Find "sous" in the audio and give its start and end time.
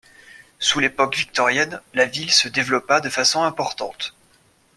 0.57-0.79